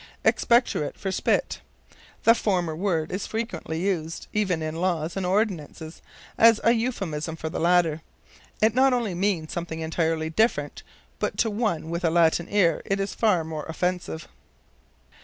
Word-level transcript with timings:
Expectorate 0.25 0.97
for 0.97 1.11
Spit. 1.11 1.59
The 2.23 2.33
former 2.33 2.75
word 2.75 3.11
is 3.11 3.27
frequently 3.27 3.79
used, 3.81 4.25
even 4.33 4.63
in 4.63 4.77
laws 4.81 5.15
and 5.15 5.27
ordinances, 5.27 6.01
as 6.39 6.59
a 6.63 6.71
euphemism 6.71 7.35
for 7.35 7.49
the 7.49 7.59
latter. 7.59 8.01
It 8.63 8.73
not 8.73 8.93
only 8.93 9.13
means 9.13 9.51
something 9.53 9.79
entirely 9.79 10.31
different, 10.31 10.81
but 11.19 11.37
to 11.37 11.51
one 11.51 11.91
with 11.91 12.03
a 12.03 12.09
Latin 12.09 12.47
ear 12.49 12.81
is 12.85 13.13
far 13.13 13.43
more 13.43 13.65
offensive. 13.65 14.27